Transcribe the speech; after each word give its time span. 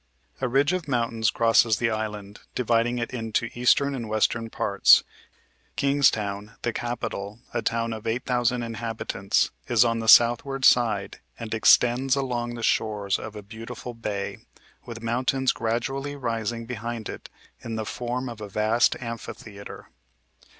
A 0.41 0.47
ridge 0.47 0.73
of 0.73 0.87
mountains 0.87 1.29
crosses 1.29 1.77
the 1.77 1.91
island, 1.91 2.39
dividing 2.55 2.97
it 2.97 3.11
into 3.13 3.51
eastern 3.53 3.93
and 3.93 4.09
western 4.09 4.49
parts. 4.49 5.03
Kingstown, 5.75 6.53
the 6.63 6.73
capital, 6.73 7.41
a 7.53 7.61
town 7.61 7.93
of 7.93 8.07
8,000 8.07 8.63
inhabitants, 8.63 9.51
is 9.67 9.85
on 9.85 9.99
the 9.99 10.07
southward 10.07 10.65
side 10.65 11.19
and 11.37 11.53
extends 11.53 12.15
along 12.15 12.55
the 12.55 12.63
shores 12.63 13.19
of 13.19 13.35
a 13.35 13.43
beautiful 13.43 13.93
bay, 13.93 14.39
with 14.87 15.03
mountains 15.03 15.51
gradually 15.51 16.15
rising 16.15 16.65
behind 16.65 17.07
it 17.07 17.29
in 17.59 17.75
the 17.75 17.85
form 17.85 18.27
of 18.27 18.41
a 18.41 18.49
vast 18.49 18.95
amphitheatre. 18.99 19.89